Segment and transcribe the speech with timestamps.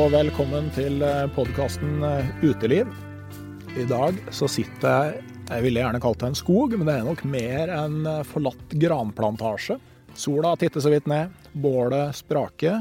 [0.00, 1.02] Og velkommen til
[1.34, 1.98] podkasten
[2.40, 2.88] Uteliv.
[3.76, 7.04] I dag så sitter jeg Jeg ville gjerne kalt det en skog, men det er
[7.04, 9.76] nok mer en forlatt granplantasje.
[10.16, 12.80] Sola titter så vidt ned, bålet spraker,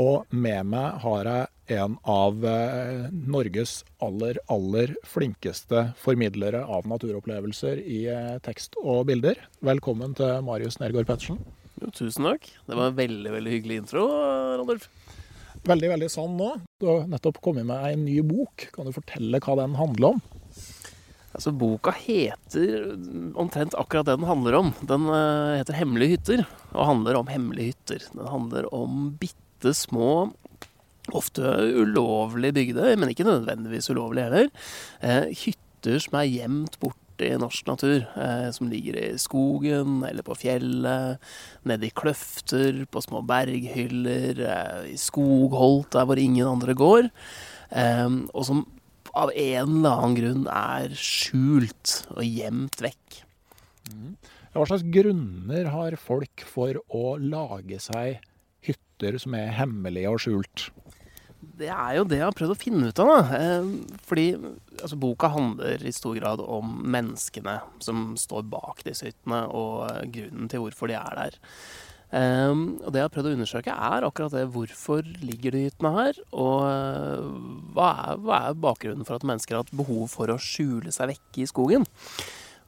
[0.00, 7.82] og med meg har jeg en av eh, Norges aller, aller flinkeste formidlere av naturopplevelser
[7.84, 9.44] i eh, tekst og bilder.
[9.66, 11.42] Velkommen til Marius Nergård Pettersen.
[11.82, 12.48] Jo, tusen takk.
[12.64, 14.08] Det var en veldig veldig hyggelig intro,
[14.56, 14.88] Randulf.
[15.68, 16.54] Veldig, veldig sann nå.
[16.80, 18.70] Du har nettopp kommet med ei ny bok.
[18.74, 20.22] Kan du fortelle hva den handler om?
[21.30, 22.94] Altså, Boka heter
[23.38, 24.72] omtrent akkurat det den handler om.
[24.88, 28.06] Den uh, heter 'Hemmelige hytter', og handler om hemmelige hytter.
[28.16, 30.32] Den handler om bitte små,
[31.12, 31.44] ofte
[31.76, 34.50] ulovlig bygde, men ikke nødvendigvis ulovlig heller,
[35.04, 38.06] uh, hytter som er gjemt borte i norsk natur.
[38.16, 41.18] eh, som ligger i skogen eller på fjellet,
[41.64, 44.40] nede i kløfter, på små berghyller,
[44.88, 47.10] i skogholt der hvor ingen andre går.
[48.34, 48.66] og som
[49.14, 53.22] av en eller annen grunn er skjult og gjemt vekk.
[54.50, 58.18] Hva slags grunner har folk for å lage seg
[58.66, 60.68] hytter som er hemmelige og skjult?
[61.60, 63.10] Det er jo det jeg har prøvd å finne ut av.
[63.10, 63.40] da.
[64.08, 64.26] Fordi
[64.82, 70.50] altså, boka handler i stor grad om menneskene som står bak disse hyttene, og grunnen
[70.50, 71.38] til hvorfor de er der.
[72.10, 74.48] Um, og det jeg har prøvd å undersøke, er akkurat det.
[74.50, 76.16] Hvorfor ligger de hyttene her?
[76.34, 77.28] Og uh,
[77.76, 81.12] hva, er, hva, er, bakgrunnen for at mennesker har hatt behov for å skjule seg
[81.12, 81.86] vekke i skogen?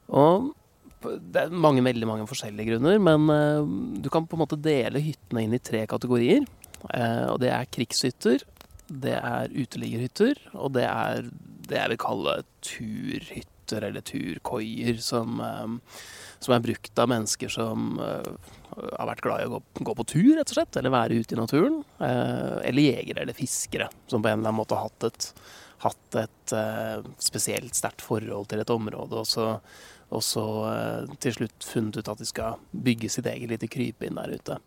[0.07, 0.53] Og
[1.03, 5.03] det er mange, veldig mange forskjellige grunner, men uh, du kan på en måte dele
[5.03, 6.47] hyttene inn i tre kategorier.
[6.87, 8.47] Uh, og det er krigshytter,
[8.87, 11.27] det er uteliggerhytter, og det er
[11.69, 15.39] det jeg vil kalle turhytter eller turkoier, som,
[16.43, 17.95] som er brukt av mennesker som
[18.75, 21.35] har vært glad i å gå, gå, på tur, rett og slett, eller være ute
[21.35, 21.81] i naturen.
[21.99, 25.29] Eh, eller jegere eller fiskere, som på en eller annen måte har hatt et,
[25.85, 29.47] hatt et eh, spesielt sterkt forhold til et område, og så,
[30.13, 34.19] og så eh, til slutt funnet ut at de skal bygge sitt eget lite krypinn
[34.19, 34.59] der ute.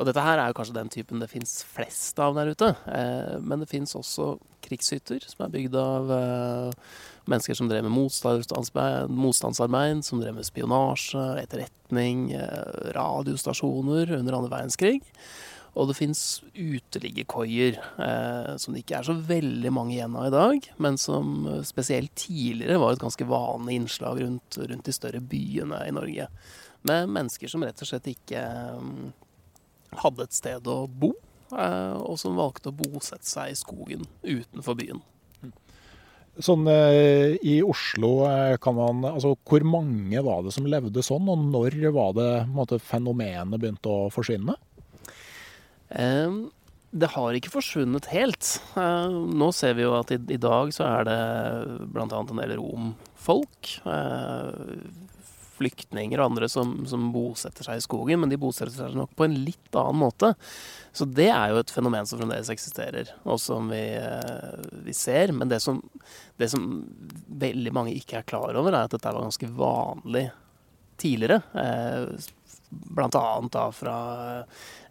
[0.00, 2.72] Og dette her er jo kanskje den typen det fins flest av der ute.
[2.88, 4.34] Eh, men det fins også
[4.64, 6.90] krigshytter som er bygd av eh,
[7.30, 14.54] mennesker som drev med motstandsarbeid, motstandsarbeid, som drev med spionasje, etterretning, eh, radiostasjoner under andre
[14.54, 15.02] verdenskrig.
[15.72, 20.34] Og det fins uteliggekoier eh, som det ikke er så veldig mange igjen av i
[20.34, 25.84] dag, men som spesielt tidligere var et ganske vanlig innslag rundt, rundt de større byene
[25.88, 26.28] i Norge.
[26.88, 28.42] Med mennesker som rett og slett ikke
[30.00, 31.12] hadde et sted å bo,
[31.52, 35.02] og som valgte å bosette seg i skogen utenfor byen.
[36.40, 41.28] Sånn eh, i Oslo eh, kan man Altså hvor mange var det som levde sånn,
[41.28, 44.56] og når var det måte, fenomenet begynte å forsvinne?
[45.92, 46.46] Um,
[46.92, 48.48] det har ikke forsvunnet helt.
[48.76, 51.20] Nå ser vi jo at i, i dag så er det
[51.92, 52.06] bl.a.
[52.08, 53.74] en del romfolk.
[55.62, 59.26] Flyktninger og andre som, som, bosetter seg i skogen, men de bosetter seg nok på
[59.28, 60.34] en litt annen måte.
[60.92, 65.32] Så det er jo et fenomen som fremdeles eksisterer, og som vi, uh, vi ser.
[65.36, 65.80] Men det som,
[66.40, 66.68] det som,
[67.42, 70.28] veldig mange ikke er klar over, er at dette var ganske vanlig
[71.02, 71.40] tidligere.
[71.52, 72.41] Blant
[73.52, 73.96] da fra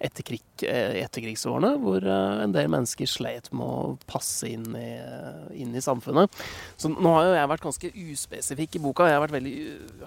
[0.01, 4.91] etterkrig, eh, etterkrigsårene, hvor eh, en del mennesker slet med å passe inn i,
[5.61, 6.31] inn i, samfunnet.
[6.77, 9.09] Så nå har jo jeg vært ganske uspesifikk i boka.
[9.09, 9.55] Jeg har, vært veldig,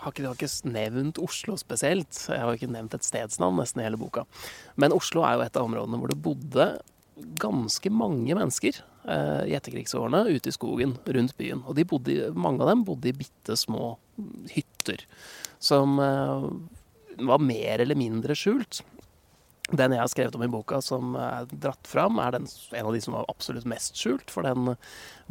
[0.00, 2.24] har, ikke, har ikke nevnt Oslo spesielt.
[2.28, 4.26] Jeg har ikke nevnt et stedsnavn nesten i hele boka.
[4.76, 6.72] Men Oslo er jo et av områdene hvor det bodde
[7.38, 11.62] ganske mange mennesker eh, i etterkrigsårene ute i skogen rundt byen.
[11.68, 13.94] Og bodde, mange av dem bodde i bitte små
[14.54, 15.04] hytter
[15.62, 16.48] som eh,
[17.18, 18.82] var mer eller mindre skjult.
[19.72, 22.46] Den jeg har skrevet om i boka som er dratt fram, er den,
[22.76, 24.74] en av de som var absolutt mest skjult, for den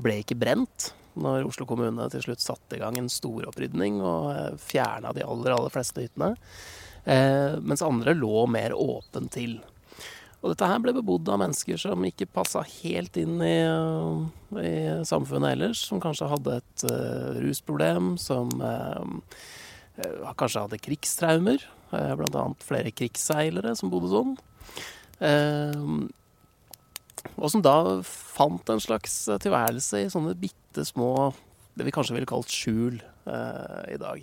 [0.02, 4.56] ble ikke brent når Oslo kommune til slutt satte i gang en storopprydning og eh,
[4.58, 6.34] fjerna de aller, aller fleste hyttene.
[7.06, 9.60] Eh, mens andre lå mer åpent til.
[10.42, 13.60] Og dette her ble bebodd av mennesker som ikke passa helt inn i,
[14.60, 14.74] i,
[15.08, 15.86] samfunnet ellers.
[15.88, 19.63] Som kanskje hadde et uh, rusproblem, som uh, Eh,
[20.38, 21.64] kanskje hadde krigstraumer.
[21.94, 24.36] Eh, blant annet flere krigsseilere som bodde sånn.
[25.24, 25.80] Eh,
[27.38, 31.32] og som da fant en slags tilværelse i sånne bitte små
[31.74, 33.00] Det vi kanskje ville kalt skjul
[33.90, 34.20] i dag.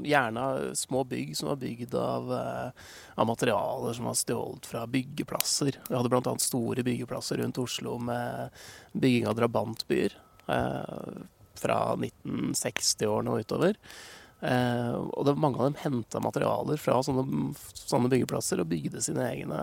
[0.00, 0.44] Gjerne
[0.80, 5.76] små bygg som var bygd av, av, materialer som var stjålet fra byggeplasser.
[5.90, 6.34] Vi hadde bl.a.
[6.40, 8.56] store byggeplasser rundt Oslo med
[8.96, 10.16] bygging av drabantbyer
[11.60, 13.76] fra 1960-årene og utover.
[14.40, 17.52] Eh, og det, mange av dem henta materialer fra sånne,
[17.84, 19.60] sånne, byggeplasser og bygde sine egne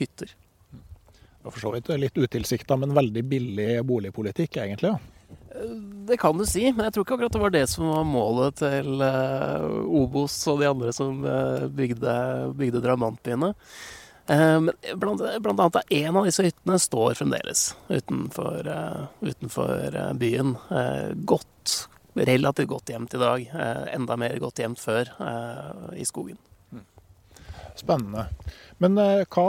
[0.00, 0.32] hytter.
[0.70, 4.96] Det for så vidt litt utilsikta, men veldig billig boligpolitikk, egentlig?
[4.96, 5.12] ja.
[5.50, 5.76] Eh,
[6.06, 8.58] det kan du si, men jeg tror ikke akkurat det var det som var målet
[8.60, 9.68] til eh,
[10.00, 12.16] Obos og de andre som eh, bygde,
[12.58, 13.54] bygde drabantbyene.
[14.26, 18.66] Uh, blant, blant, annet er en av disse hyttene står fremdeles utenfor,
[19.22, 20.56] utenfor byen.
[21.30, 21.76] godt
[22.16, 23.46] relativt godt gjemt i dag.
[23.54, 26.38] Eh, enda mer godt gjemt før eh, i skogen.
[27.76, 28.28] Spennende.
[28.80, 29.48] Men eh, hva,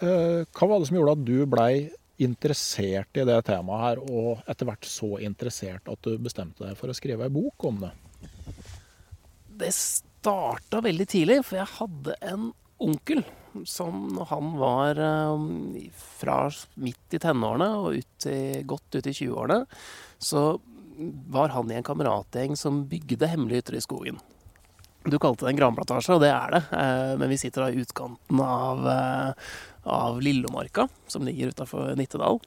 [0.00, 1.72] hva var det som gjorde at du blei
[2.20, 6.92] interessert i det temaet her, og etter hvert så interessert at du bestemte deg for
[6.92, 7.92] å skrive ei bok om det?
[9.60, 12.50] Det starta veldig tidlig, for jeg hadde en
[12.80, 13.22] onkel
[13.68, 15.00] som når han var
[16.20, 16.36] fra
[16.80, 19.64] midt i tenårene og ut i, godt ut i 20-årene,
[20.20, 20.44] så
[21.26, 24.20] var han i en kameratgjeng som bygde hemmelige hytter i skogen.
[25.04, 26.60] Du kalte det en granplantasje, og det er det.
[26.76, 29.32] Eh, men vi sitter da i utkanten av, eh,
[29.88, 32.40] av Lillomarka, som ligger utafor Nittedal.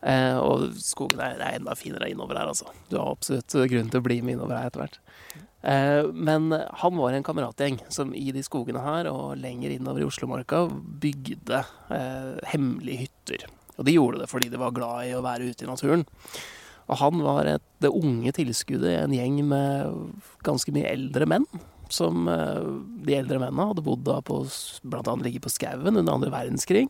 [0.00, 2.72] Eh, og skogen er, enda finere innover her, altså.
[2.88, 5.00] Du har absolutt grunn til å bli med innover her etter hvert.
[6.16, 10.62] Men han var en kameratgjeng som i de skogene her og lenger innover i Oslomarka
[10.72, 11.60] bygde
[12.48, 13.44] hemmelige hytter.
[13.76, 16.06] Og de gjorde det fordi de var glad i å være ute i naturen.
[16.90, 20.00] Og han var et, det unge tilskuddet i en gjeng med
[20.46, 21.46] ganske mye eldre menn.
[21.90, 22.66] Som eh,
[23.02, 24.44] de eldre mennene hadde bodd da på
[24.86, 26.86] annet ligget på skauen under andre verdenskrig.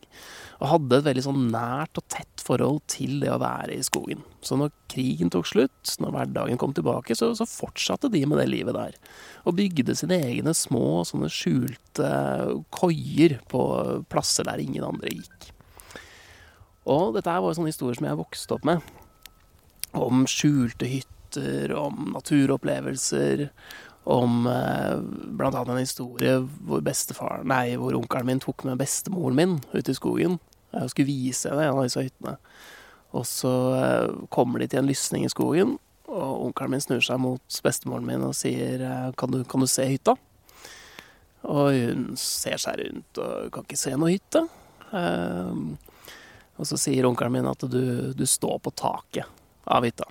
[0.59, 4.21] Og hadde et veldig sånn nært og tett forhold til det å være i skogen.
[4.45, 8.49] Så når krigen tok slutt, når hverdagen kom tilbake, så, så fortsatte de med det
[8.49, 8.97] livet der.
[9.45, 12.11] Og bygde sine egne små sånne skjulte
[12.73, 13.63] koier på
[14.13, 15.51] plasser der ingen andre gikk.
[16.89, 19.00] Og dette var jo sånne historier som jeg vokste opp med
[19.91, 23.49] om skjulte hytter, om naturopplevelser,
[24.03, 24.97] om eh,
[25.37, 29.89] blant annet en historie hvor bestefar, nei, hvor onkelen min tok med bestemoren min ut
[29.89, 30.39] i skogen.
[30.71, 32.37] Jeg skulle vise henne en av disse hyttene.
[33.17, 35.77] Og så eh, kommer de til en lysning i skogen,
[36.11, 39.69] og onkelen min snur seg mot bestemoren min og sier eh, kan du, kan du
[39.69, 40.17] se hytta?
[41.51, 44.43] Og hun ser seg rundt og kan ikke se noe hytte.
[44.91, 45.77] Um,
[46.59, 50.07] og så sier onkelen min at du, du står på taket av hytta.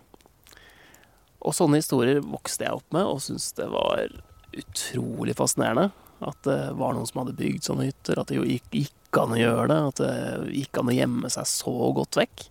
[1.40, 4.04] Og sånne historier vokste jeg opp med, og syntes det var
[4.50, 5.88] utrolig fascinerende.
[6.20, 9.40] At det var noen som hadde bygd sånne hytter, at det gikk, gikk an å
[9.40, 9.78] gjøre det.
[9.88, 12.44] At det gikk an å gjemme seg så godt vekk.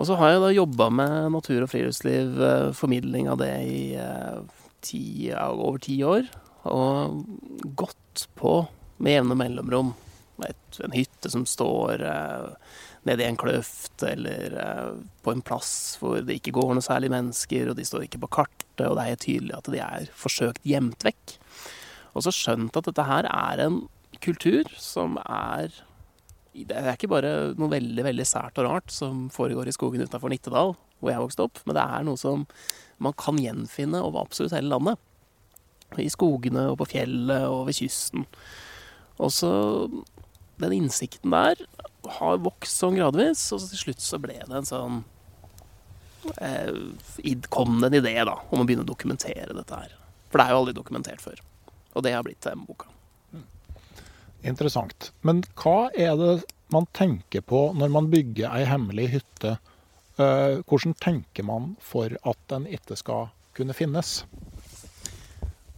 [0.00, 3.80] Og så har jeg da jobba med natur og friluftsliv, eh, formidling av det i
[4.00, 4.38] eh,
[4.84, 6.28] ti, over ti år.
[6.68, 7.20] Og
[7.76, 8.54] gått på
[9.00, 9.92] med jevne mellomrom.
[10.44, 12.76] Et, en hytte som står eh,
[13.08, 14.90] nede i en kløft eller eh,
[15.24, 18.32] på en plass hvor det ikke går noe særlig mennesker, og de står ikke på
[18.40, 21.36] kartet, og det er helt tydelig at de er forsøkt gjemt vekk.
[22.16, 23.82] Og så skjønt at dette her er en
[24.20, 25.70] kultur som er
[26.50, 30.32] Det er ikke bare noe veldig veldig sært og rart som foregår i skogen utafor
[30.32, 32.42] Nittedal, hvor jeg vokste opp, men det er noe som
[33.00, 34.98] man kan gjenfinne over absolutt hele landet.
[35.98, 38.26] I skogene og på fjellet og ved kysten.
[39.18, 39.52] Og så
[40.60, 41.56] Den innsikten der
[42.18, 45.02] har vokst sånn gradvis, og så til slutt så ble det en sånn
[46.40, 46.70] eh,
[47.48, 49.94] Kom det en idé, da, om å begynne å dokumentere dette her.
[50.30, 51.42] For det er jo aldri dokumentert før.
[51.94, 52.90] Og det har blitt denne boka.
[54.46, 55.10] Interessant.
[55.26, 56.34] Men hva er det
[56.72, 59.56] man tenker på når man bygger ei hemmelig hytte?
[60.20, 64.22] Eh, hvordan tenker man for at den ikke skal kunne finnes?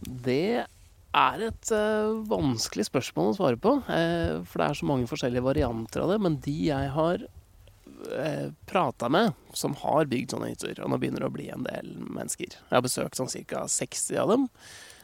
[0.03, 0.65] Det
[1.13, 3.75] er et uh, vanskelig spørsmål å svare på.
[3.87, 6.19] Uh, for det er så mange forskjellige varianter av det.
[6.25, 11.25] Men de jeg har uh, prata med, som har bygd sånne hytter, og nå begynner
[11.25, 13.65] det å bli en del mennesker Jeg har besøkt sånn ca.
[13.69, 14.49] 60 av dem,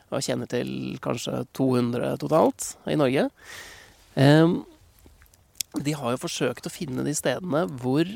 [0.09, 3.29] og kjenner til kanskje 200 totalt i Norge.
[4.17, 4.63] Um,
[5.77, 8.07] de har jo forsøkt å finne de stedene hvor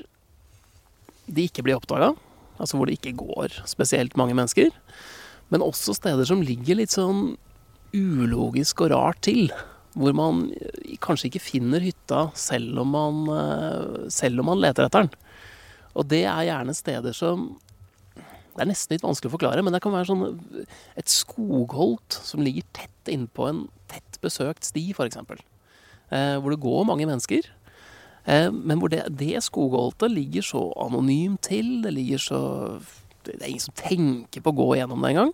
[1.30, 2.16] de ikke blir oppdaga.
[2.58, 4.74] Altså hvor det ikke går spesielt mange mennesker.
[5.54, 7.36] Men også steder som ligger litt sånn
[7.94, 9.52] ulogisk og rart til.
[9.94, 10.48] Hvor man
[11.04, 15.12] kanskje ikke finner hytta selv om man, eh, selv om man leter etter den.
[15.94, 17.60] Og det er gjerne steder som
[18.54, 22.44] Det er nesten litt vanskelig å forklare, men det kan være sånn et skogholt som
[22.46, 25.18] ligger tett innpå en tett besøkt sti, f.eks.
[26.14, 27.48] Eh, hvor det går mange mennesker.
[28.30, 31.82] Eh, men hvor det, det skogholtet ligger så anonymt til.
[31.82, 32.42] Det ligger så
[33.24, 35.34] Det er ingen som tenker på å gå gjennom det engang.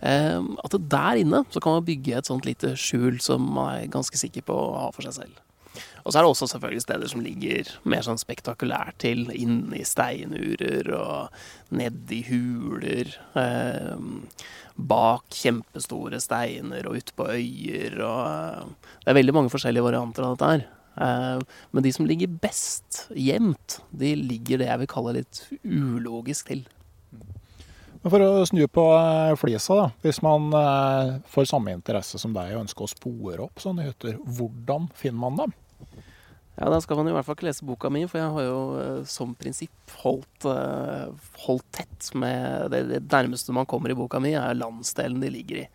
[0.00, 3.92] Eh, at der inne så kan man bygge et sånt lite skjul som man er
[3.92, 5.44] ganske sikker på å ha for seg selv.
[6.04, 9.26] Og så er det også selvfølgelig steder som ligger mer sånn spektakulært til.
[9.34, 13.12] Inni steinurer og nedi huler.
[13.38, 13.98] Eh,
[14.78, 20.24] bak kjempestore steiner og ute på øyer og eh, Det er veldig mange forskjellige varianter
[20.24, 20.66] av dette her.
[21.02, 26.52] Eh, men de som ligger best gjemt, de ligger det jeg vil kalle litt ulogisk
[26.54, 26.64] til.
[28.08, 29.86] For å snu på eh, flisa, da.
[30.04, 34.16] Hvis man eh, får samme interesse som deg og ønsker å spore opp sånne hytter,
[34.38, 35.56] hvordan finner man dem?
[36.58, 38.60] Ja, Da skal man i hvert fall ikke lese boka mi, for jeg har jo
[39.06, 40.48] som prinsipp holdt,
[41.44, 45.60] holdt tett med det, det, nærmeste man kommer i boka mi, er landsdelen de ligger
[45.62, 45.66] i.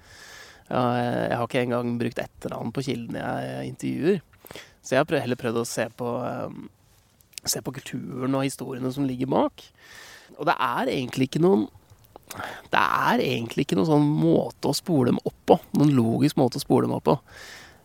[0.73, 4.19] Jeg har ikke engang brukt etternavn på kildene jeg intervjuer.
[4.83, 6.09] Så jeg har heller prøvd å se på,
[7.47, 9.63] se på kulturen og historiene som ligger bak.
[10.35, 11.67] Og det er egentlig ikke noen
[12.73, 15.59] det er egentlig ikke noen sånn måte å spole dem opp på.
[15.79, 17.17] Noen logisk måte å spole dem opp på.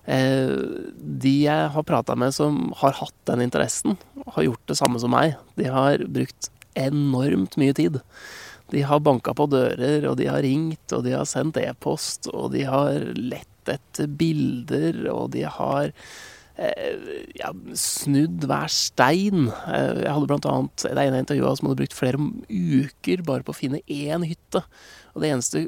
[0.09, 0.55] Eh,
[0.97, 3.99] de jeg har prata med som har hatt den interessen,
[4.35, 5.37] har gjort det samme som meg.
[5.61, 8.01] De har brukt enormt mye tid.
[8.73, 12.53] De har banka på dører, og de har ringt, og de har sendt e-post, og
[12.57, 15.93] de har lett etter bilder, og de har
[17.39, 19.47] ja, snudd hver stein.
[19.47, 22.19] Jeg hadde annet det ene intervjuet som hadde brukt flere
[22.51, 24.65] uker bare på å finne én hytte.
[25.15, 25.63] Og det eneste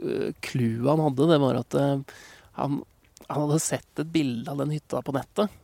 [0.44, 2.04] clouet han hadde, det var at han,
[2.58, 2.80] han,
[3.30, 5.54] hadde sett et bilde av den hytta på nettet.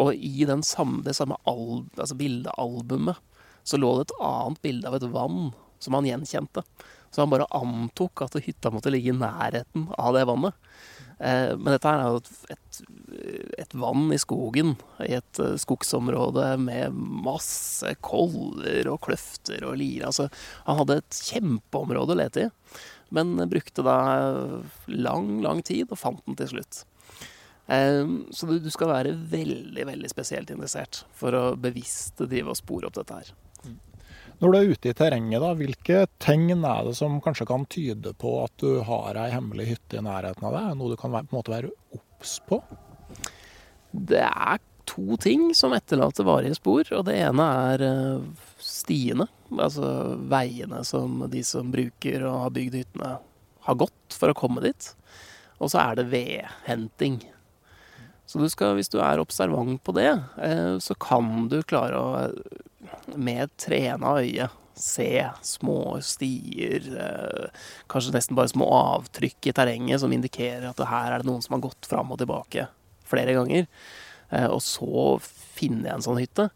[0.00, 3.18] Og i samme, det samme al, altså bildealbumet
[3.62, 5.52] så lå det et annet bilde av et vann
[5.82, 6.64] som han gjenkjente.
[7.12, 10.56] Så han bare antok at hytta måtte ligge i nærheten av det vannet.
[11.22, 12.78] Eh, men dette er jo et,
[13.62, 14.74] et, vann i skogen,
[15.04, 20.08] i et eh, skogsområde med masse koller og kløfter og lier.
[20.08, 20.26] Altså,
[20.66, 22.48] han hadde et kjempeområde å lete i,
[23.14, 23.98] men brukte da
[24.90, 26.82] lang, lang tid og fant den til slutt.
[27.70, 28.02] Eh,
[28.34, 32.98] så du skal være veldig, veldig spesielt interessert for å bevisst drive og spore opp
[32.98, 33.34] dette her.
[34.42, 38.10] Når du er ute i terrenget, da, hvilke tegn er det som kanskje kan tyde
[38.18, 40.72] på at du har ei hemmelig hytte i nærheten av deg?
[40.80, 42.58] Noe du kan være, på en måte være obs på?
[43.92, 44.58] Det er
[44.90, 46.82] to ting som etterlater varige spor.
[46.90, 49.28] Og det ene er eh, stiene.
[49.52, 49.92] Altså
[50.32, 53.12] veiene som de som bruker og har bygd hyttene,
[53.62, 54.90] har gått for å komme dit.
[55.62, 57.20] Og så er det vedhenting.
[58.26, 60.10] Så du skal, hvis du er observant på det,
[60.40, 62.10] eh, så kan du klare å
[63.16, 64.48] med et trena øye
[64.78, 67.50] se små stier, eh,
[67.92, 71.58] kanskje nesten bare små avtrykk i terrenget som indikerer at her er det noen som
[71.58, 72.68] har gått fram og tilbake
[73.08, 73.68] flere ganger.
[74.30, 76.48] Eh, og så finner jeg en sånn hytte.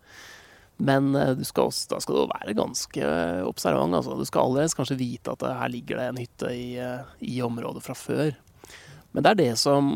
[0.77, 1.15] Men
[1.49, 3.13] skal også, da skal du være ganske
[3.49, 3.97] observant.
[3.97, 4.17] Altså.
[4.19, 6.67] Du skal allerede kanskje vite at her ligger det en hytte i,
[7.25, 8.35] i området fra før.
[9.17, 9.89] Men det er det som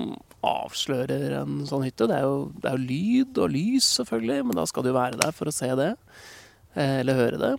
[0.46, 2.08] avslører en sånn hytte.
[2.08, 5.20] Det er, jo, det er jo lyd og lys, selvfølgelig, men da skal du være
[5.20, 5.92] der for å se det.
[6.74, 7.54] Eh, eller høre det.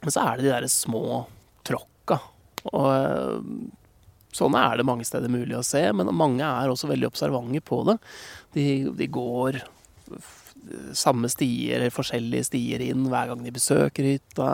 [0.00, 1.24] Men så er det de der små
[1.66, 2.20] tråkka.
[2.72, 3.36] Og eh,
[4.36, 7.82] sånne er det mange steder mulig å se, men mange er også veldig observante på
[7.88, 7.96] det.
[8.56, 9.62] De, de går
[10.96, 14.50] samme stier, eller forskjellige stier inn hver gang de besøker hytta.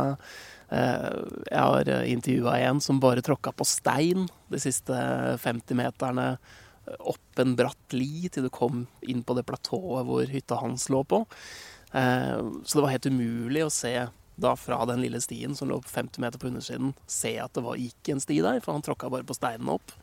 [0.71, 1.11] Eh,
[1.51, 4.95] jeg har intervjua en som bare tråkka på stein de siste
[5.43, 6.29] 50 meterne
[6.99, 11.03] opp en bratt li til du kom inn på det platået hvor hytta hans lå
[11.09, 11.25] på.
[11.93, 13.95] Eh, så det var helt umulig å se
[14.37, 17.81] da fra den lille stien som lå 50 meter på undersiden, se at det var
[17.81, 19.95] ikke en sti der, for han tråkka bare på steinene opp.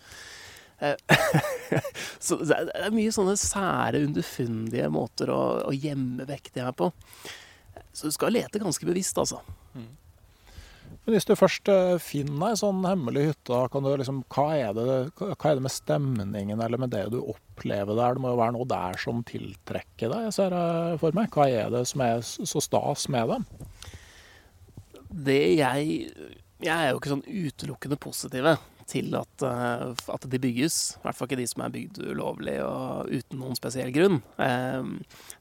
[0.82, 0.98] Eh,
[2.26, 6.90] så det er mye sånne sære, underfundige måter å gjemme vekk det her på.
[7.94, 9.44] Så du skal lete ganske bevisst, altså.
[9.78, 9.92] Mm.
[11.04, 13.60] Men hvis du først eh, finner ei sånn hemmelig hytte,
[14.00, 14.86] liksom, hva, er det,
[15.20, 18.16] hva, er det, med stemningen eller med det du opplever der?
[18.16, 20.56] Det må jo være noe der som tiltrekker deg, jeg ser
[21.02, 21.28] for meg.
[21.36, 23.50] Hva er det som er så stas med dem?
[25.14, 26.08] Det jeg
[26.64, 28.56] Jeg er jo ikke sånn utelukkende positive
[28.88, 30.98] til at, eh, at, de bygges.
[30.98, 34.22] I hvert fall ikke de som er bygd ulovlig og uten noen spesiell grunn.
[34.40, 34.84] Eh,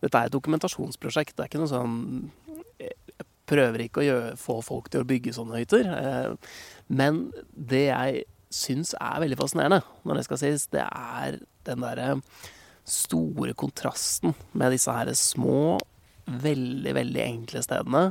[0.02, 1.36] dette er et dokumentasjonsprosjekt.
[1.36, 1.96] Det er ikke noe sånn
[3.52, 5.88] prøver ikke å gjøre, få folk til å bygge sånne hytter.
[5.92, 6.56] Eh,
[6.92, 12.16] men det jeg syns er veldig fascinerende, når det skal sies, det er den derre
[12.88, 15.78] store kontrasten med disse her små,
[16.26, 18.04] veldig, veldig enkle stedene,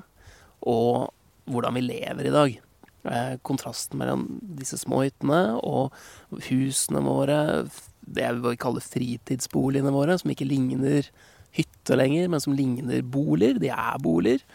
[0.68, 1.12] og
[1.52, 2.60] hvordan vi lever i dag.
[3.02, 4.28] Eh, kontrasten mellom
[4.60, 5.96] disse små hyttene og
[6.50, 7.40] husene våre,
[8.02, 11.10] det vi kaller fritidsboligene våre, som ikke ligner
[11.56, 13.60] hytter lenger, men som ligner boliger.
[13.62, 14.46] De er boliger.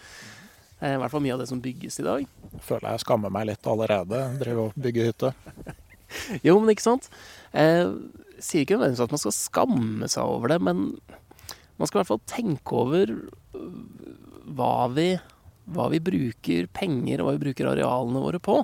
[0.80, 2.26] Eh, I hvert fall mye av det som bygges i dag.
[2.64, 4.22] Føler jeg skammer meg litt allerede.
[4.42, 5.32] Driver og bygger hytte.
[6.46, 7.08] jo, men ikke sant.
[7.54, 7.94] Jeg eh,
[8.36, 10.84] sier ikke nødvendigvis at man skal skamme seg over det, men
[11.76, 13.80] man skal i hvert fall tenke over øh,
[14.56, 15.10] hva vi,
[15.72, 18.60] hva vi bruker penger og hva vi bruker arealene våre på.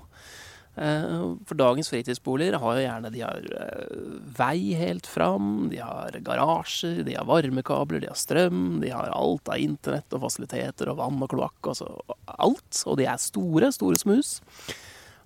[0.75, 3.97] Eh, for dagens fritidsboliger har jo gjerne de har eh,
[4.39, 9.51] vei helt fram, de har garasjer, de har varmekabler, de har strøm, de har alt
[9.53, 11.91] av internett og fasiliteter og vann og kloakk, altså
[12.25, 12.85] alt.
[12.87, 14.39] Og de er store, store som hus.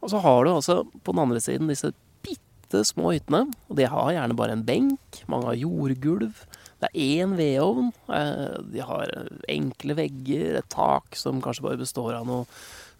[0.02, 1.92] Og så har du altså på den andre siden disse
[2.26, 6.42] bitte små hyttene, og de har gjerne bare en benk, mange har jordgulv.
[6.82, 7.92] Det er én vedovn.
[8.12, 9.14] Eh, de har
[9.48, 12.50] enkle vegger, et tak som kanskje bare består av noe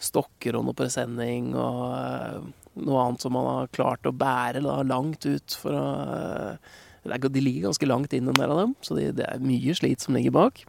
[0.03, 2.41] stokker og noe presenning og uh,
[2.77, 6.75] noe annet som man har klart å bære da, langt ut for å uh,
[7.07, 10.03] De ligger ganske langt inn, en del av dem, så de, det er mye slit
[10.03, 10.65] som ligger bak.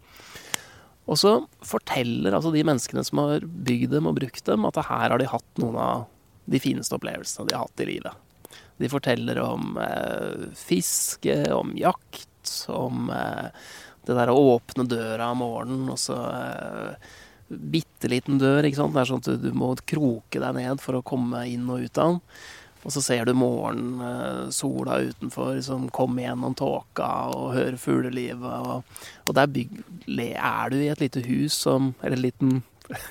[1.07, 1.31] Og så
[1.65, 5.29] forteller altså de menneskene som har bygd dem og brukt dem, at her har de
[5.31, 6.05] hatt noen av
[6.47, 8.57] de fineste opplevelsene de har hatt i livet.
[8.77, 13.47] De forteller om eh, fiske, om jakt, om eh,
[14.07, 17.15] det der å åpne døra om morgenen og så eh,
[17.47, 18.65] bitte liten dør.
[18.67, 18.95] ikke sant?
[18.95, 22.01] Det er sånn at du, må kroke deg ned for å komme inn og ut
[22.01, 22.23] av den.
[22.87, 28.45] Og så ser du morgensola utenfor som kommer gjennom tåka, og hører fuglelivet.
[28.45, 29.81] Og, og der bygg,
[30.29, 32.53] er du i et lite hus som Eller en liten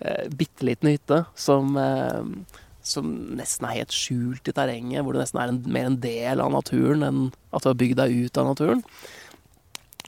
[0.00, 5.04] eh, Bitte liten hytte som, eh, som nesten er helt skjult i terrenget.
[5.04, 7.22] Hvor du nesten er en, mer en del av naturen enn
[7.54, 8.82] at du har bygd deg ut av naturen.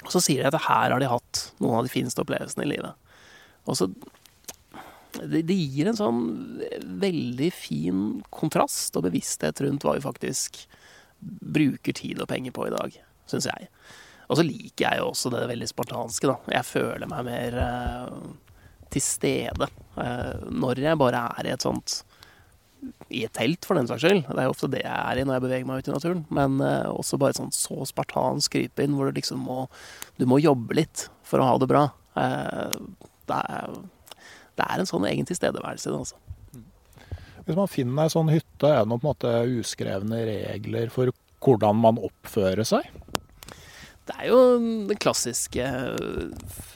[0.06, 2.70] Og så sier de at her har de hatt noen av de fineste opplevelsene i
[2.76, 2.94] livet.
[3.66, 3.90] Og så
[5.16, 6.22] det, det, gir en sånn
[7.02, 8.00] veldig fin
[8.34, 10.60] kontrast og bevissthet rundt hva vi faktisk
[11.18, 12.98] bruker tid og penger på i dag,
[13.30, 13.70] syns jeg.
[14.26, 16.36] Og så liker jeg jo også det veldig spartanske, da.
[16.58, 18.28] Jeg føler meg mer uh,
[18.92, 22.02] til stede uh, når jeg bare er i et sånt
[23.10, 24.22] i et telt, for den saks skyld.
[24.28, 26.22] Det er jo ofte det jeg er i når jeg beveger meg ut i naturen.
[26.38, 29.66] Men uh, også bare sånn så spartansk krype inn, hvor du liksom må
[30.16, 31.88] Du må jobbe litt for å ha det bra.
[32.16, 32.72] Uh,
[33.28, 33.76] det, er,
[34.56, 36.22] det, er, en sånn egen tilstedeværelse i det, altså.
[37.46, 41.12] Hvis man finner ei sånn hytte, er det noen på en måte uskrevne regler for
[41.44, 42.88] hvordan man oppfører seg?
[44.06, 44.38] Det er jo
[44.86, 46.28] de klassiske eh,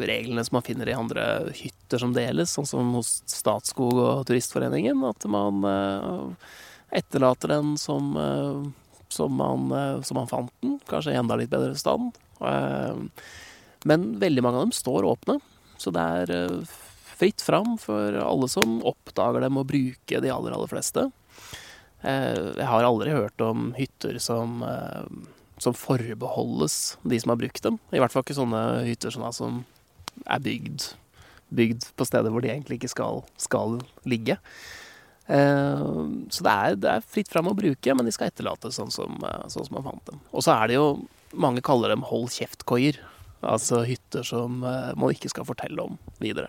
[0.03, 5.05] reglene som man finner i andre hytter som deles, sånn som hos Statskog og Turistforeningen.
[5.07, 6.51] At man eh,
[6.99, 9.71] etterlater den som, eh, som, man,
[10.07, 12.19] som man fant den, kanskje i enda litt bedre stand.
[13.87, 15.39] Men veldig mange av dem står åpne,
[15.81, 16.63] så det er
[17.21, 21.05] fritt fram for alle som oppdager dem og bruker de aller, aller fleste.
[22.01, 24.65] Jeg har aldri hørt om hytter som
[25.61, 27.79] som forbeholdes de som har brukt dem.
[27.93, 29.63] I hvert fall ikke sånne hytter sånne som
[30.27, 30.93] er bygd,
[31.55, 34.39] bygd på steder hvor de egentlig ikke skal, skal ligge.
[35.31, 35.85] Eh,
[36.33, 39.45] så det er, det er fritt fram å bruke, men de skal etterlates sånn eh,
[39.53, 40.23] sånn som man fant dem.
[40.33, 40.93] Og så er det jo
[41.31, 42.97] Mange kaller dem hold kjeft-koier.
[43.47, 46.49] Altså hytter som eh, man ikke skal fortelle om videre.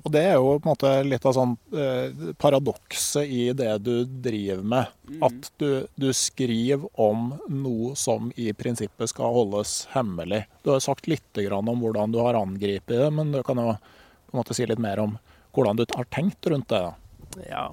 [0.00, 4.04] Og det er jo på en måte litt av sånn eh, paradokset i det du
[4.08, 4.94] driver med.
[5.26, 10.46] At du, du skriver om noe som i prinsippet skal holdes hemmelig.
[10.64, 13.74] Du har sagt litt grann om hvordan du har angrepet det, men du kan jo
[13.74, 15.18] på en måte si litt mer om
[15.52, 16.80] hvordan du har tenkt rundt det.
[16.80, 17.44] da.
[17.48, 17.66] Ja.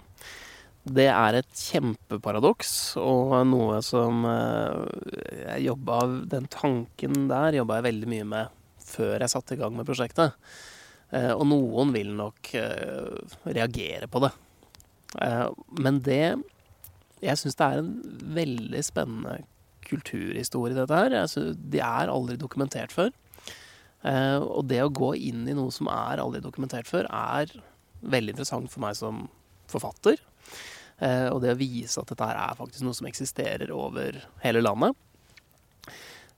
[0.87, 5.97] Det er et kjempeparadoks, og noe som eh, jeg jobba
[6.31, 8.55] Den tanken der jobba jeg veldig mye med
[8.87, 10.37] før jeg satte i gang med prosjektet.
[11.15, 14.31] Eh, Og noen vil nok eh, reagere på det.
[15.23, 15.47] Eh,
[15.79, 16.35] Men det
[17.23, 17.93] Jeg syns det er en
[18.37, 19.39] veldig spennende
[19.87, 21.15] kulturhistorie, dette her.
[21.23, 23.09] Altså, de er aldri dokumentert før.
[24.03, 27.49] Og det å gå inn i noe som er aldri dokumentert før, er
[28.03, 29.23] veldig interessant for meg som
[29.71, 30.19] forfatter.
[31.31, 34.93] Og det å vise at dette her er faktisk noe som eksisterer over hele landet.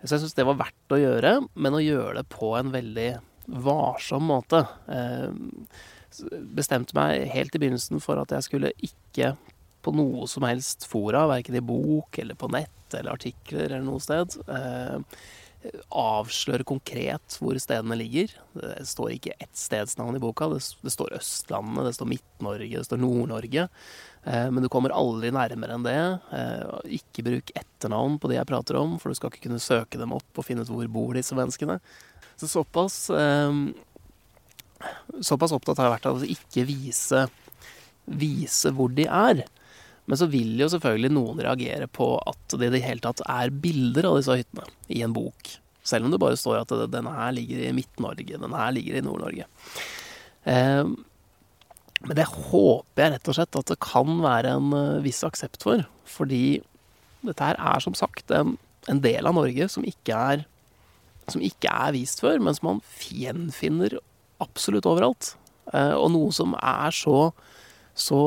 [0.06, 3.10] Så jeg syns det var verdt å gjøre, men å gjøre det på en veldig
[3.50, 4.64] varsom måte.
[4.88, 5.30] Eh,
[6.56, 9.36] bestemte meg helt i begynnelsen for at jeg skulle ikke
[9.86, 14.02] på noe som helst fora, verken i bok eller på nett eller artikler eller noe
[14.04, 15.00] sted, eh,
[15.92, 18.32] avsløre konkret hvor stedene ligger.
[18.56, 20.48] Det står ikke ett stedsnavn i boka.
[20.54, 23.68] Det, står Østlandet, det står Midt-Norge, det står Nord-Norge.
[24.24, 26.00] Eh, men du kommer aldri nærmere enn det.
[27.00, 30.16] Ikke bruk etternavn på de jeg prater om, for du skal ikke kunne søke dem
[30.16, 31.80] opp og finne ut hvor bor disse menneskene.
[32.40, 33.62] Så såpass eh,
[35.26, 37.26] Såpass opptatt har jeg vært av å ikke vise,
[38.08, 39.42] vise hvor de er.
[40.10, 43.52] Men så vil jo selvfølgelig noen reagere på at det i det hele tatt er
[43.52, 45.52] bilder av disse hyttene i en bok.
[45.86, 49.04] Selv om det bare står at denne her ligger i Midt-Norge, denne her ligger i
[49.04, 49.46] Nord-Norge.
[50.50, 50.90] Eh,
[52.00, 55.66] men det håper jeg rett og slett at det kan være en eh, viss aksept
[55.68, 55.84] for.
[56.08, 56.62] Fordi
[57.28, 58.56] dette her er som sagt en,
[58.90, 60.46] del av Norge som ikke er
[61.34, 63.98] som ikke er vist før, men som man gjenfinner
[64.44, 65.34] absolutt overalt.
[65.74, 67.32] Eh, og noe som er så
[68.00, 68.20] så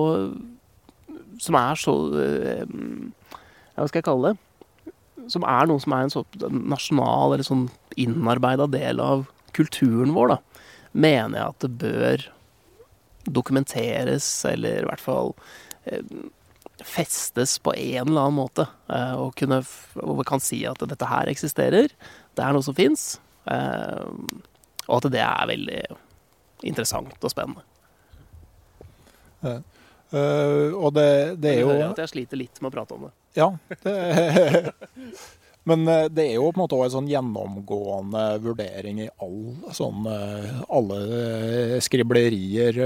[1.40, 2.66] Som er så eh,
[3.74, 4.92] Hva skal jeg kalle det?
[5.32, 7.68] Som er noe som er en så nasjonal eller sånn
[8.00, 10.62] innarbeida del av kulturen vår, da.
[10.92, 12.24] Mener jeg at det bør
[13.38, 15.30] dokumenteres, eller i hvert fall
[15.86, 16.02] eh,
[16.82, 18.66] festes på en eller annen måte.
[18.90, 19.60] Og, kunne,
[20.02, 21.94] og kan si at dette her eksisterer,
[22.36, 23.20] det er noe som fins.
[23.50, 24.08] Eh,
[24.86, 25.82] og at det er veldig
[26.68, 27.64] interessant og spennende.
[29.42, 31.10] Eh, og det,
[31.42, 33.14] det er Jeg jo hører at jeg sliter litt med å prate om det.
[33.38, 33.48] Ja.
[33.82, 34.72] Det,
[35.68, 39.40] men eh, det er jo på en måte òg en sånn gjennomgående vurdering i all,
[39.74, 40.06] sånn,
[40.68, 42.78] alle skriblerier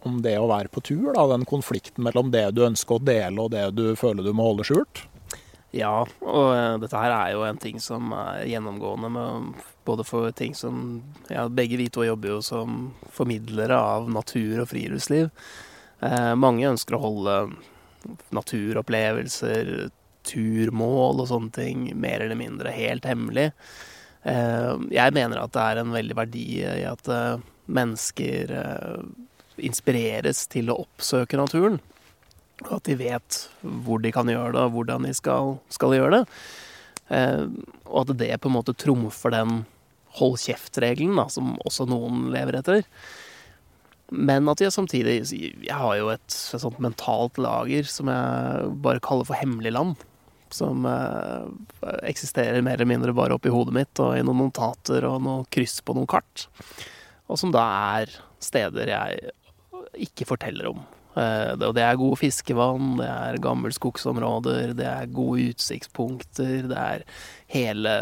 [0.00, 1.12] om det å være på tur.
[1.14, 4.50] Da, den konflikten mellom det du ønsker å dele og det du føler du må
[4.50, 5.06] holde skjult.
[5.74, 10.30] Ja, og eh, dette her er jo en ting som er gjennomgående med både for
[10.36, 15.32] ting som Ja, begge vi to jobber jo som formidlere av natur og friluftsliv.
[15.98, 17.38] Eh, mange ønsker å holde
[18.36, 19.90] naturopplevelser,
[20.24, 23.50] turmål og sånne ting mer eller mindre helt hemmelig.
[24.22, 27.10] Eh, jeg mener at det er en veldig verdi i at
[27.66, 28.52] mennesker
[29.64, 31.80] inspireres til å oppsøke naturen.
[32.68, 33.40] Og at de vet
[33.84, 36.24] hvor de kan gjøre det, og hvordan de skal, skal gjøre det.
[37.12, 37.44] Eh,
[37.90, 39.62] og at det på en måte trumfer den
[40.18, 42.84] hold kjeft-regelen, som også noen lever etter.
[44.14, 49.02] Men at jeg samtidig Jeg har jo et, et sånt mentalt lager som jeg bare
[49.02, 49.94] kaller for hemmelig land.
[50.54, 51.46] Som eh,
[52.06, 55.80] eksisterer mer eller mindre bare oppi hodet mitt og i noen notater og noe kryss
[55.82, 56.46] på noen kart.
[57.26, 57.64] Og som da
[57.98, 58.12] er
[58.44, 59.32] steder jeg
[60.06, 60.84] ikke forteller om.
[61.14, 67.04] Eh, og det er gode fiskevann, det er gammelskogsområder, det er gode utsiktspunkter, det er
[67.54, 67.96] hele,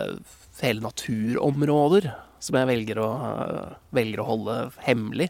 [0.63, 3.09] hele naturområder som jeg velger å,
[3.95, 5.29] velger å holde hemmelig.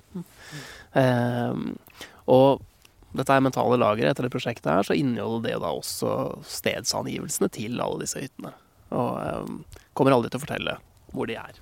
[0.96, 1.58] Eh,
[2.32, 2.62] og
[3.12, 6.14] dette er mentale lageret etter det prosjektet her, så inneholder det da også
[6.48, 8.54] stedsangivelsene til alle disse hyttene.
[8.96, 10.78] Og eh, kommer aldri til å fortelle
[11.12, 11.60] hvor de er.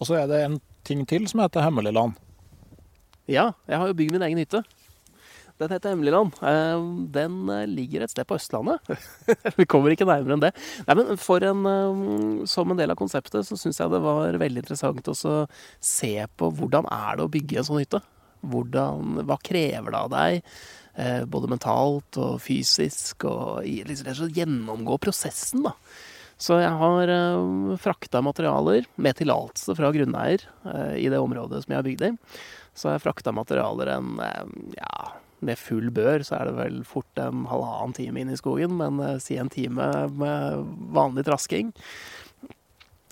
[0.00, 2.18] Og så er det en ting til som heter Hemmeligland.
[3.30, 4.64] Ja, jeg har jo bygd min egen hytte.
[5.60, 6.32] Den heter Hemmeligland.
[6.42, 8.80] Eh, Den eh, ligger et sted på Østlandet.
[9.58, 10.54] Vi kommer ikke nærmere enn det.
[10.86, 14.64] Nei, men en, eh, Som en del av konseptet så syns jeg det var veldig
[14.64, 15.16] interessant å
[15.84, 18.00] se på hvordan er det å bygge en sånn hytte.
[18.40, 20.54] Hvordan, hva krever det av deg?
[21.28, 23.28] Både mentalt og fysisk.
[23.28, 25.74] Og liksom, gjennomgå prosessen, da.
[26.40, 30.46] Så jeg har uh, frakta materialer med tillatelse fra grunneier
[30.96, 32.14] i det området som jeg har bygd i.
[32.72, 34.14] Så har jeg frakta materialer en
[34.78, 35.10] ja,
[35.46, 39.00] med full bør så er det vel fort en halvannen time inn i skogen, men
[39.02, 41.72] uh, si en time med vanlig trasking.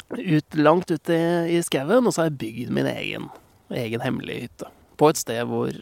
[0.09, 3.29] Ut, langt ute i, i skauen, og så har jeg bygd min egen,
[3.77, 4.73] egen hemmelige hytte.
[4.99, 5.73] På et sted hvor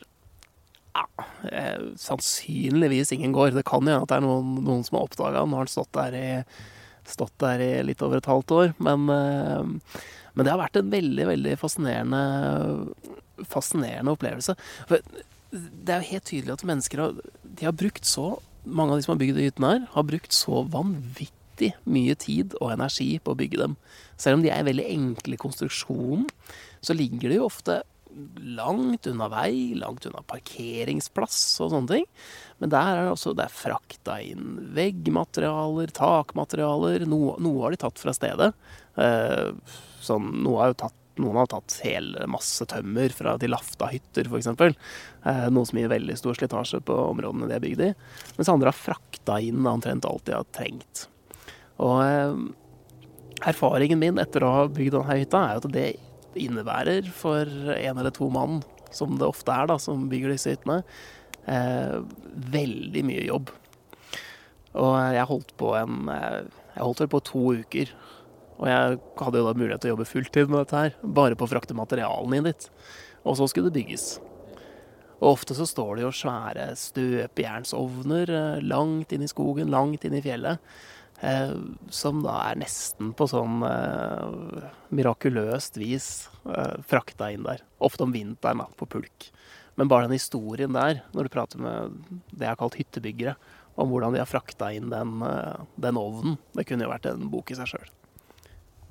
[0.97, 3.51] ja, eh, sannsynligvis ingen går.
[3.55, 5.53] Det kan hende at det er noen, noen som har oppdaga den.
[5.53, 8.75] Nå har den stått der, i, stått der i litt over et halvt år.
[8.83, 9.97] Men, eh,
[10.35, 12.23] men det har vært en veldig, veldig fascinerende,
[13.49, 14.57] fascinerende opplevelse.
[14.91, 15.01] For
[15.53, 19.05] det er jo helt tydelig at mennesker har, de har brukt så Mange av de
[19.05, 23.39] som har bygd hyttene her, har brukt så vanvittig mye tid og energi på å
[23.39, 23.77] bygge dem.
[24.19, 26.25] Selv om de er veldig enkle i konstruksjonen,
[26.83, 27.77] så ligger de jo ofte
[28.43, 32.07] langt unna vei, langt unna parkeringsplass og sånne ting.
[32.63, 37.07] Men der er det også det er frakta inn veggmaterialer, takmaterialer.
[37.09, 38.53] Noe, noe, har de tatt fra stedet.
[38.99, 39.51] Eh,
[40.05, 44.29] sånn, noe har jo tatt, noen har tatt hele masse tømmer fra de lafta hytter,
[44.29, 44.49] f.eks.
[44.53, 47.91] Eh, noe som gir veldig stor slitasje på områdene de er bygd i.
[48.39, 51.07] Mens andre har frakta inn omtrent alt de har trengt.
[51.83, 52.41] Og eh,
[53.53, 55.89] erfaringen min etter å ha bygd denne hytta, er at det
[56.37, 58.61] innebærer for en eller to mann,
[58.95, 60.83] som det ofte er da, som bygger disse hyttene,
[61.49, 61.97] eh,
[62.57, 63.53] veldig mye jobb.
[64.77, 67.93] Og jeg holdt på en Jeg holdt vel på to uker.
[68.57, 71.47] Og jeg hadde jo da mulighet til å jobbe fulltid med dette her, bare på
[71.47, 72.69] å frakte materialene inn dit.
[73.27, 74.17] Og så skulle det bygges.
[75.17, 80.17] Og ofte så står det jo svære støpejernsovner eh, langt inn i skogen, langt inn
[80.17, 80.61] i fjellet.
[81.25, 81.55] Eh,
[81.89, 86.09] som da er nesten på sånn eh, mirakuløst vis
[86.45, 87.65] eh, frakta inn der.
[87.81, 89.31] Ofte om vinteren, da, på pulk.
[89.77, 91.97] Men bare den historien der, når du prater med
[92.33, 93.37] det jeg har kalt hyttebyggere,
[93.77, 97.29] om hvordan de har frakta inn den, eh, den, ovnen, det kunne jo vært en
[97.33, 97.89] bok i seg sjøl.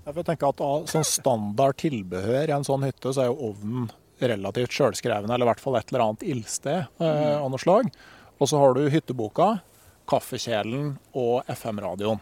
[0.06, 3.88] Jeg tenker at av sånn standard tilbehør i en sånn hytte, så er jo ovnen
[4.22, 7.42] relativt sjølskrevne, eller i hvert fall et eller annet ildsted mm.
[7.42, 7.90] av noe slag.
[8.38, 9.56] Og så har du hytteboka,
[10.10, 12.22] kaffekjelen og FM-radioen.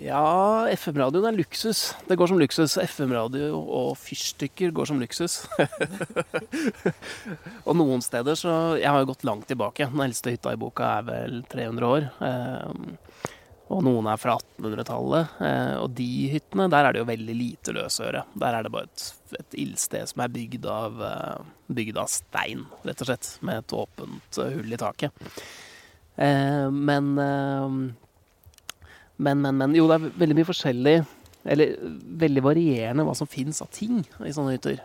[0.00, 1.90] Ja, FM-radioen er luksus.
[2.08, 2.78] Det går som luksus.
[2.80, 5.42] FM-radio og fyrstikker går som luksus.
[7.68, 9.90] og noen steder så Jeg har jo gått langt tilbake.
[9.92, 12.08] Den eldste hytta i boka er vel 300 år.
[12.24, 13.11] Eh,
[13.72, 15.34] og noen er fra 1800-tallet.
[15.46, 18.24] Eh, og de hyttene, der er det jo veldig lite løsøre.
[18.42, 19.04] Der er det bare et,
[19.38, 23.30] et ildsted som er bygd av, eh, bygd av stein, rett og slett.
[23.40, 25.32] Med et åpent hull i taket.
[26.20, 27.78] Eh, men, eh,
[29.16, 30.96] men, men, men Jo, det er veldig mye forskjellig
[31.48, 31.70] Eller
[32.20, 34.82] veldig varierende hva som fins av ting i sånne hytter.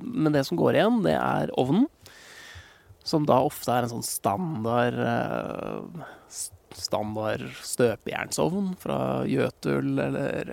[0.00, 1.86] Men det som går igjen, det er ovnen.
[3.04, 6.04] Som da ofte er en sånn standard eh,
[6.78, 10.50] Standard støpejernsovn fra Jøtul eller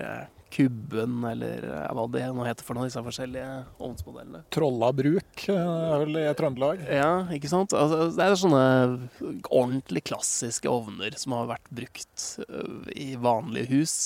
[0.52, 1.64] Kubben, eller
[1.96, 4.42] hva det nå heter for noen av disse forskjellige ovnsmodellene.
[4.52, 6.82] Trolla bruk er vel i Trøndelag?
[6.92, 7.72] Ja, ikke sant.
[7.72, 8.64] Altså, det er sånne
[9.48, 12.26] ordentlig klassiske ovner som har vært brukt
[12.92, 13.96] i vanlige hus.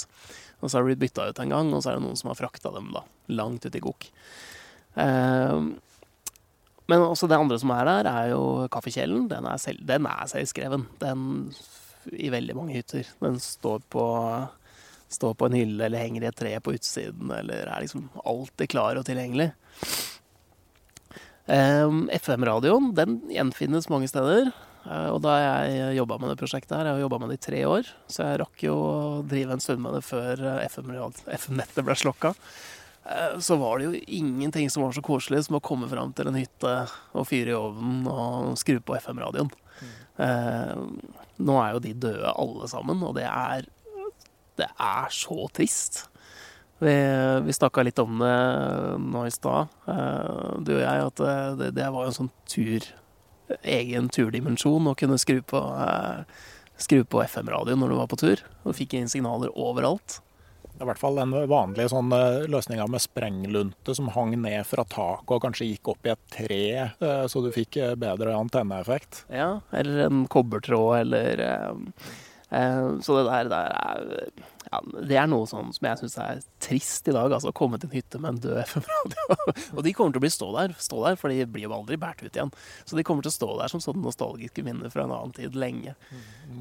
[0.60, 2.30] Og så har de blitt bytta ut en gang, og så er det noen som
[2.30, 3.02] har frakta dem da,
[3.34, 3.82] langt ut i.
[5.02, 5.58] Eh,
[6.86, 9.26] men også det andre som er der, er jo kaffekjelen.
[9.32, 10.86] Den er, selv, den er selvskreven.
[11.02, 11.26] Den
[12.12, 13.08] i veldig mange hytter.
[13.22, 14.04] Den står på
[15.08, 18.70] står på en hylle eller henger i et tre på utsiden, eller er liksom alltid
[18.72, 19.52] klar og tilgjengelig.
[21.46, 24.50] Um, FM-radioen den gjenfinnes mange steder.
[24.86, 27.44] Uh, og da jeg jobba med det prosjektet her, jeg har jobba med det i
[27.46, 31.86] tre år, så jeg rakk jo å drive en stund med det før FM-nettet FM
[31.86, 32.34] ble slokka.
[33.06, 36.30] Uh, så var det jo ingenting som var så koselig som å komme fram til
[36.30, 36.74] en hytte
[37.14, 39.52] og fyre i ovnen og skru på FM-radioen.
[39.76, 39.94] Mm.
[40.16, 40.76] Eh,
[41.44, 43.66] nå er jo de døde alle sammen, og det er
[44.56, 46.06] det er så trist.
[46.80, 46.92] Vi,
[47.44, 48.36] vi snakka litt om det
[49.00, 51.24] nå i stad, eh, du og jeg, at
[51.60, 52.84] det, det var en sånn tur,
[53.62, 58.42] egen turdimensjon å kunne skru på, eh, på FM-radioen når du var på tur.
[58.64, 60.20] Og fikk inn signaler overalt.
[60.76, 64.60] Det er i hvert fall den vanlige sånn eh, løsninga med sprenglunte som hang ned
[64.68, 66.62] fra taket og kanskje gikk opp i et tre,
[67.32, 69.24] så du fikk bedre antenneeffekt.
[69.32, 71.74] Ja, eller en kobbertråd, eller Eh,
[73.04, 74.30] så det der, der er
[74.66, 77.30] ja, det er noe sånn som jeg syns er trist i dag.
[77.30, 79.36] altså Å komme til en hytte med en død FM-radio.
[79.76, 81.98] og de kommer til å bli stå der, stå der, for de blir jo aldri
[82.00, 82.50] båret ut igjen.
[82.84, 85.58] Så de kommer til å stå der som sånn nostalgiske minner fra en annen tid
[85.58, 85.94] lenge.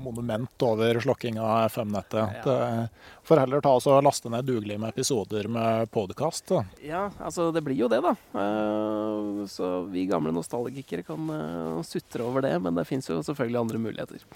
[0.04, 2.46] Monument over slokking av FM-nettet.
[2.46, 2.86] Ja.
[3.26, 6.54] Får heller ta oss og laste ned dugelig med episoder med podkast.
[6.86, 8.14] Ja, altså det blir jo det, da.
[8.38, 13.64] Eh, så vi gamle nostalgikere kan eh, sutre over det, men det fins jo selvfølgelig
[13.64, 14.30] andre muligheter.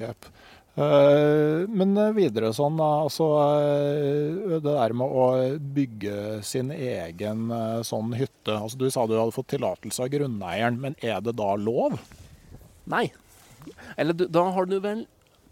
[0.00, 0.28] Jepp.
[0.76, 3.26] Men videre sånn, altså
[4.50, 5.28] det der med å
[5.72, 7.48] bygge sin egen
[7.88, 8.58] sånn hytte.
[8.58, 11.96] Altså Du sa du hadde fått tillatelse av grunneieren, men er det da lov?
[12.92, 13.06] Nei.
[13.96, 15.06] Eller du, da har du vel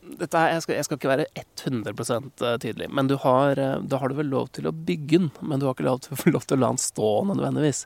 [0.05, 4.13] dette her, jeg, skal, jeg skal ikke være 100% tydelig, men du har, da har
[4.13, 6.59] du vel lov til å bygge den, men du har ikke lov til, lov til
[6.59, 7.85] å la den stå nødvendigvis.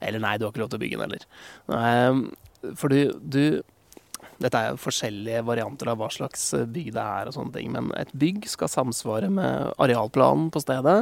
[0.00, 2.72] Eller nei, du har ikke lov til å bygge den heller.
[2.80, 3.42] Fordi du
[4.38, 7.72] dette er jo forskjellige varianter av hva slags bygg det er og sånne ting.
[7.74, 10.98] Men et bygg skal samsvare med arealplanen på stedet.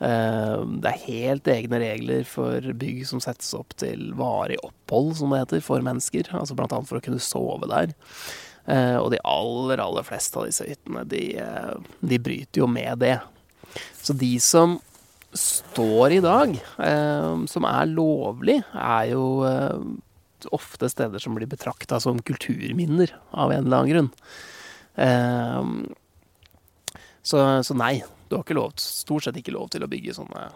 [0.00, 5.42] Det er helt egne regler for bygg som settes opp til varig opphold, som det
[5.42, 6.30] heter, for mennesker.
[6.36, 7.92] Altså blant annet for å kunne sove der.
[9.02, 11.24] Og de aller, aller fleste av disse hyttene, de,
[12.06, 13.16] de bryter jo med det.
[13.98, 14.78] Så de som
[15.36, 16.54] står i dag,
[17.50, 19.26] som er lovlig, er jo
[20.54, 24.10] ofte steder som blir betrakta som kulturminner av en eller annen grunn.
[24.94, 25.62] Eh,
[27.22, 30.48] så, så, nei, du har ikke lov, stort sett ikke lov til å bygge sånne,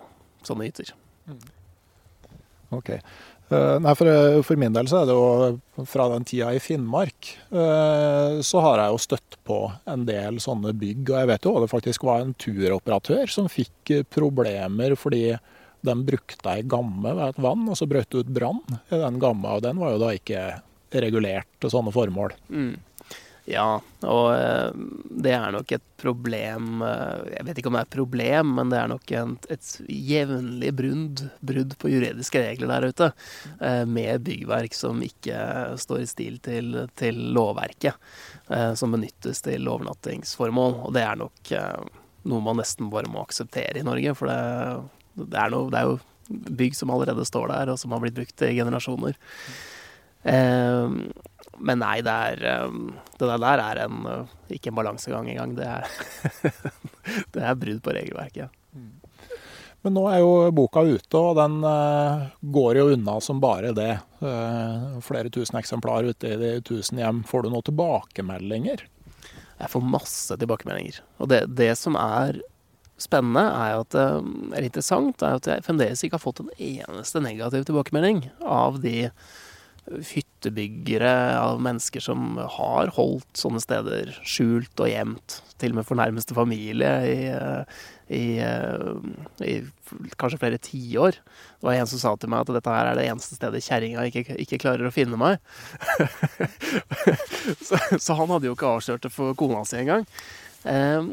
[0.47, 0.95] sånne hytter.
[2.75, 2.97] Ok.
[3.53, 4.09] Uh, nei, for,
[4.47, 8.81] for, min del så er det jo fra den tida i Finnmark, uh, så har
[8.81, 9.59] jeg jo støtt på
[9.93, 11.03] en del sånne bygg.
[11.11, 15.27] Og jeg vet jo det faktisk var en turoperatør som fikk problemer fordi
[15.85, 19.21] de brukte ei gamme ved et vann, og så brøt det ut brann i den
[19.23, 19.59] gamma.
[19.59, 20.45] Og den var jo da ikke
[21.05, 22.37] regulert til sånne formål.
[22.49, 22.75] Mm.
[23.45, 23.77] Ja,
[24.09, 24.71] og eh,
[25.21, 28.73] det er nok et problem eh, Jeg vet ikke om det er et problem, men
[28.73, 33.11] det er nok et, et jevnlig brudd, brudd på juridiske regler der ute.
[33.61, 35.37] Eh, med byggverk som ikke
[35.81, 38.01] står i stil til, til lovverket.
[38.77, 40.75] Som benyttes til overnattingsformål.
[40.85, 41.53] Og det er nok
[42.29, 44.13] noe man nesten bare må akseptere i Norge.
[44.19, 44.37] For det
[45.15, 48.17] det er, noe, det er, jo bygg som allerede står der, og som har blitt
[48.17, 49.19] brukt i generasjoner.
[50.25, 50.99] Eh,
[51.65, 52.87] men nei, det er ehm,
[53.21, 53.99] Det der er en,
[54.51, 55.55] ikke en balansegang engang.
[55.55, 56.55] Det er,
[57.37, 58.61] det er brudd på regelverket.
[59.85, 63.93] Men nå er jo boka ute, og den uh, går jo unna som bare det.
[64.25, 67.21] Uh, flere tusen eksemplar ute i de tusen hjem.
[67.29, 68.87] Får du noen tilbakemeldinger?
[69.61, 71.03] Jeg får masse tilbakemeldinger.
[71.21, 72.41] Og det, det som er
[73.01, 74.05] spennende, er jo at, det
[74.55, 79.09] eller interessant, er at jeg fremdeles ikke har fått en eneste negativ tilbakemelding av de
[79.85, 85.41] hyttebyggere, av mennesker som har holdt sånne steder skjult og gjemt.
[85.61, 87.19] Til og med for nærmeste familie i,
[88.17, 88.25] i,
[89.45, 89.55] i
[90.21, 91.19] kanskje flere tiår.
[91.21, 94.07] Det var en som sa til meg at dette her er det eneste stedet kjerringa
[94.09, 95.37] ikke, ikke, klarer å finne meg.
[97.67, 100.09] så, så, han hadde jo ikke avslørt det for kona si engang.
[100.65, 101.13] Um,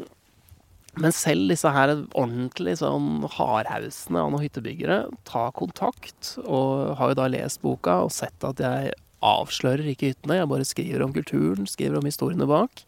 [1.00, 7.18] men selv disse her ordentlig sånn hardhausene av noen hyttebyggere tar kontakt, og har jo
[7.22, 11.68] da lest boka og sett at jeg avslører ikke hyttene, jeg bare skriver om kulturen,
[11.70, 12.84] skriver om historiene bak.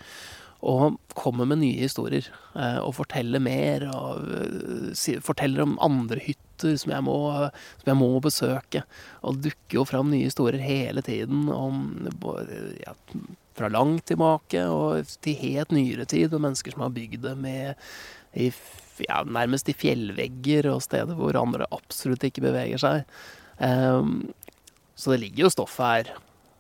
[0.65, 2.25] Og kommer med nye historier,
[2.57, 3.85] eh, og forteller mer.
[3.93, 7.17] Og eh, forteller om andre hytter som jeg, må,
[7.83, 8.85] som jeg må besøke.
[9.29, 12.09] Og dukker jo fram nye historier hele tiden om
[12.81, 12.97] ja,
[13.55, 17.75] fra langt tilbake og til helt nyere tid, og mennesker som har bygd det med
[18.35, 18.51] i,
[19.07, 23.07] ja, nærmest i fjellvegger og steder hvor andre absolutt ikke beveger seg.
[23.59, 24.33] Um,
[24.99, 26.11] så det ligger jo stoff her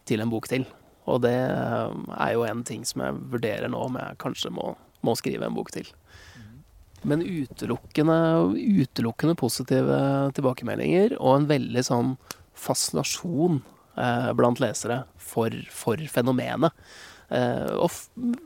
[0.08, 0.66] til en bok til.
[1.10, 4.72] Og det um, er jo en ting som jeg vurderer nå om jeg kanskje må,
[5.04, 5.90] må skrive en bok til.
[7.04, 8.16] Men utelukkende,
[8.56, 9.98] utelukkende positive
[10.36, 12.14] tilbakemeldinger og en veldig sånn
[12.56, 13.60] fascinasjon
[13.96, 16.74] eh, blant lesere for, for fenomenet.
[17.32, 17.90] Eh, og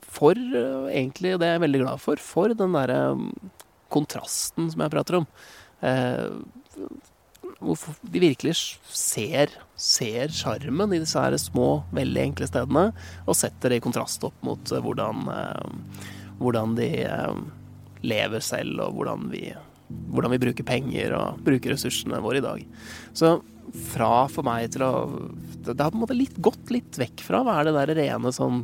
[0.07, 3.29] for, eh, egentlig, det er jeg veldig glad for, for den derre mm,
[3.93, 5.29] kontrasten som jeg prater om.
[7.59, 8.57] Hvor de virkelig
[8.93, 12.89] ser ser sjarmen i disse her små, veldig enkle stedene,
[13.25, 15.31] og setter det i kontrast opp mot hvordan,
[16.43, 16.91] hvordan de
[18.03, 19.45] lever selv, og hvordan vi,
[19.89, 22.65] hvordan vi bruker penger og bruker ressursene våre i dag.
[23.17, 23.39] Så
[23.89, 24.93] fra for meg til å
[25.69, 28.31] Det har på en måte litt gått litt vekk fra hva er det der rene
[28.33, 28.63] sånn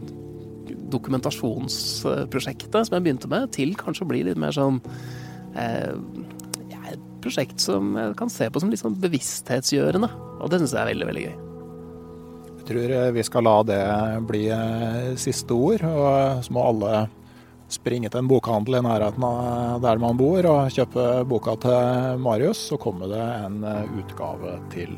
[0.95, 4.79] dokumentasjonsprosjektet som jeg begynte med, til kanskje å bli litt mer sånn
[5.59, 5.93] eh,
[6.95, 10.11] Et prosjekt som jeg kan se på som litt sånn bevissthetsgjørende.
[10.45, 11.37] Og det syns jeg er veldig, veldig gøy.
[12.65, 13.83] Jeg tror eh, vi skal la det
[14.29, 15.83] bli eh, siste ord.
[15.85, 16.93] Og så må alle
[17.72, 22.68] springe til en bokhandel i nærheten av der man bor og kjøpe boka til Marius,
[22.70, 24.95] så kommer det en eh, utgave til.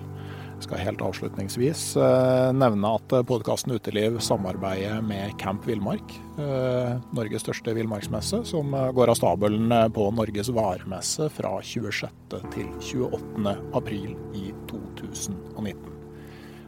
[0.56, 7.44] Jeg skal helt avslutningsvis eh, nevne at podkasten Uteliv samarbeider med Camp Villmark, eh, Norges
[7.44, 12.40] største villmarksmesse, som går av stabelen på Norges varemesse fra 26.
[12.54, 13.58] til 28.
[13.76, 15.92] april i 2019.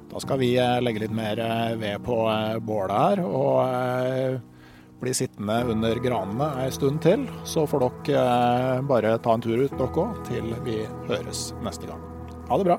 [0.08, 1.40] Da skal vi legge litt mer
[1.76, 2.22] ved på
[2.64, 3.20] bålet her.
[3.28, 4.54] og
[5.00, 9.64] bli sittende under granene ei stund til, så får dere eh, bare ta en tur
[9.64, 12.02] ut, dere òg, til vi høres neste gang.
[12.48, 12.78] Ha det bra.